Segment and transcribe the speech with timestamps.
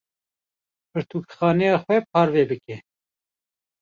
[0.89, 2.77] Pirtûkxaneya xwe parve bike.